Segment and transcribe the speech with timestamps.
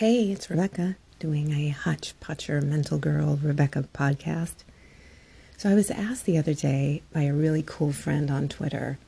[0.00, 4.54] Hey, it's Rebecca doing a Hodgepodger Mental Girl Rebecca podcast.
[5.58, 8.98] So I was asked the other day by a really cool friend on Twitter,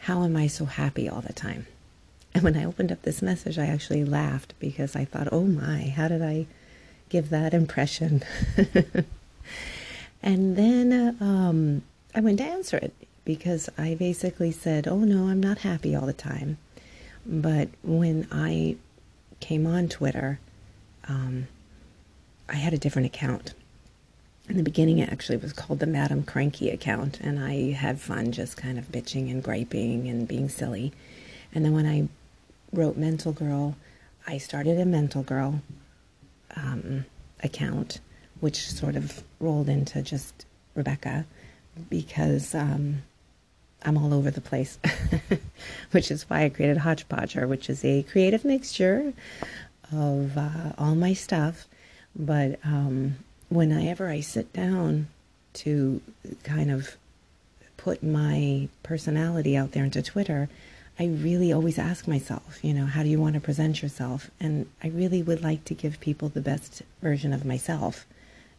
[0.00, 1.66] how am I so happy all the time?
[2.34, 5.84] And when I opened up this message, I actually laughed because I thought, oh my,
[5.96, 6.46] how did I
[7.08, 8.22] give that impression?
[10.22, 11.80] and then um,
[12.14, 12.92] I went to answer it
[13.24, 16.58] because I basically said, oh no, I'm not happy all the time.
[17.24, 18.76] But when I
[19.44, 20.40] came on Twitter,
[21.06, 21.46] um,
[22.48, 23.52] I had a different account.
[24.48, 28.32] In the beginning, it actually was called the Madam Cranky account, and I had fun
[28.32, 30.94] just kind of bitching and griping and being silly.
[31.54, 32.08] And then when I
[32.72, 33.76] wrote Mental Girl,
[34.26, 35.60] I started a Mental Girl
[36.56, 37.04] um,
[37.42, 38.00] account,
[38.40, 41.26] which sort of rolled into just Rebecca
[41.90, 43.02] because um,
[43.84, 44.78] I'm all over the place,
[45.90, 49.12] which is why I created Hodgepodger, which is a creative mixture
[49.92, 51.66] of uh, all my stuff.
[52.16, 53.16] But um,
[53.48, 55.08] whenever I sit down
[55.54, 56.00] to
[56.42, 56.96] kind of
[57.76, 60.48] put my personality out there into Twitter,
[60.98, 64.30] I really always ask myself, you know, how do you want to present yourself?
[64.40, 68.06] And I really would like to give people the best version of myself,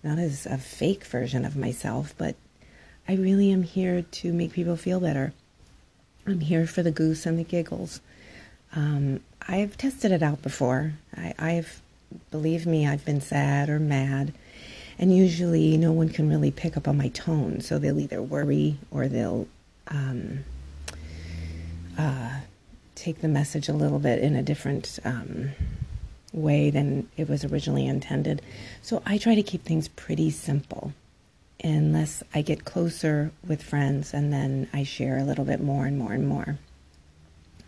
[0.04, 2.36] not as a fake version of myself, but
[3.08, 5.32] I really am here to make people feel better.
[6.26, 8.02] I'm here for the goose and the giggles.
[8.76, 10.94] Um, I've tested it out before.
[11.16, 11.82] I, I've,
[12.32, 14.34] believe me, I've been sad or mad,
[14.98, 17.62] and usually no one can really pick up on my tone.
[17.62, 19.48] So they'll either worry or they'll
[19.88, 20.44] um,
[22.00, 22.40] uh,
[22.96, 25.50] take the message a little bit in a different um,
[26.34, 28.42] way than it was originally intended.
[28.82, 30.92] So I try to keep things pretty simple
[31.66, 35.98] unless I get closer with friends and then I share a little bit more and
[35.98, 36.60] more and more.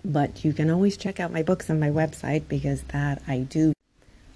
[0.06, 3.74] But you can always check out my books on my website because that I do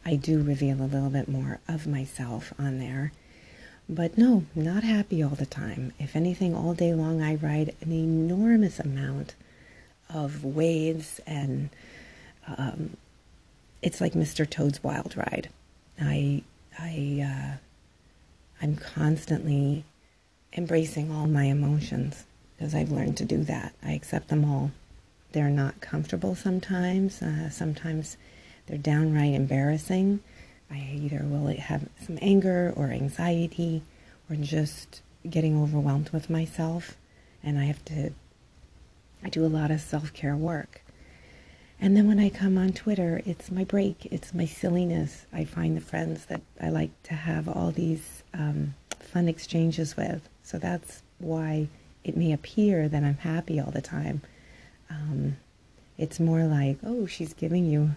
[0.03, 3.11] I do reveal a little bit more of myself on there.
[3.87, 5.93] But no, not happy all the time.
[5.99, 9.35] If anything, all day long I ride an enormous amount
[10.11, 11.69] of waves and
[12.47, 12.97] um,
[13.83, 14.49] it's like Mr.
[14.49, 15.49] Toad's Wild Ride.
[15.99, 16.41] I
[16.79, 17.10] I
[18.71, 19.83] I'm constantly
[20.53, 22.23] embracing all my emotions
[22.55, 23.73] because I've learned to do that.
[23.83, 24.71] I accept them all.
[25.33, 27.21] They're not comfortable sometimes.
[27.21, 28.15] Uh, sometimes
[28.67, 30.21] they're downright embarrassing.
[30.71, 33.81] I either will have some anger or anxiety
[34.29, 36.95] or just getting overwhelmed with myself.
[37.43, 38.13] And I have to,
[39.21, 40.81] I do a lot of self care work.
[41.77, 45.25] And then when I come on Twitter, it's my break, it's my silliness.
[45.33, 50.27] I find the friends that I like to have all these um, fun exchanges with.
[50.43, 51.67] So that's why
[52.03, 54.21] it may appear that I'm happy all the time.
[54.89, 55.37] Um,
[55.97, 57.91] it's more like, oh, she's giving you,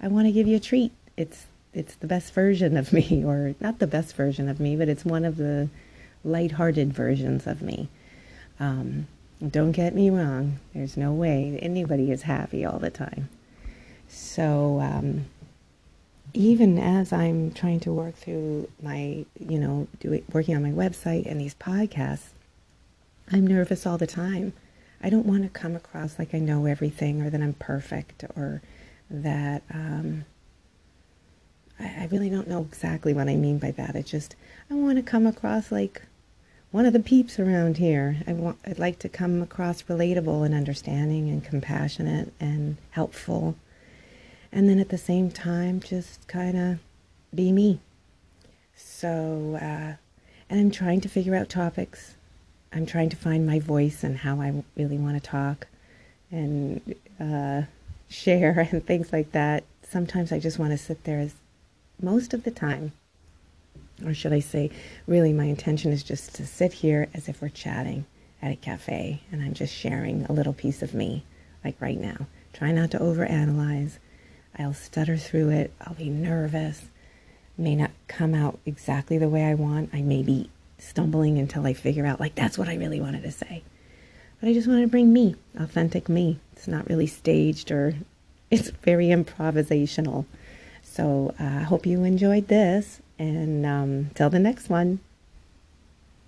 [0.00, 0.92] I want to give you a treat.
[1.16, 4.88] It's it's the best version of me, or not the best version of me, but
[4.88, 5.68] it's one of the
[6.24, 7.88] light-hearted versions of me.
[8.58, 9.06] Um,
[9.46, 10.58] don't get me wrong.
[10.74, 13.28] There's no way anybody is happy all the time.
[14.08, 15.26] So um,
[16.34, 21.26] even as I'm trying to work through my, you know, doing working on my website
[21.26, 22.30] and these podcasts,
[23.30, 24.52] I'm nervous all the time.
[25.02, 28.60] I don't want to come across like I know everything or that I'm perfect or
[29.10, 30.24] that um,
[31.78, 33.94] I, I really don't know exactly what I mean by that.
[33.94, 34.36] It just
[34.70, 36.02] I want to come across like
[36.70, 38.18] one of the peeps around here.
[38.26, 43.56] I want, I'd like to come across relatable and understanding and compassionate and helpful.
[44.52, 46.78] And then at the same time, just kind of
[47.34, 47.80] be me.
[48.74, 49.94] So, uh,
[50.48, 52.16] and I'm trying to figure out topics.
[52.72, 55.66] I'm trying to find my voice and how I really want to talk
[56.30, 57.62] and uh,
[58.08, 59.64] share and things like that.
[59.82, 61.34] Sometimes I just want to sit there as
[62.00, 62.92] most of the time
[64.04, 64.70] or should I say,
[65.06, 68.06] really, my intention is just to sit here as if we're chatting
[68.42, 71.24] at a cafe and I'm just sharing a little piece of me,
[71.64, 72.26] like right now.
[72.52, 73.98] Try not to overanalyze.
[74.58, 75.72] I'll stutter through it.
[75.80, 76.86] I'll be nervous.
[77.56, 79.90] May not come out exactly the way I want.
[79.92, 83.30] I may be stumbling until I figure out, like, that's what I really wanted to
[83.30, 83.62] say.
[84.40, 86.40] But I just wanted to bring me, authentic me.
[86.52, 87.94] It's not really staged or
[88.50, 90.24] it's very improvisational.
[90.82, 93.00] So I uh, hope you enjoyed this.
[93.18, 95.00] And um, till the next one.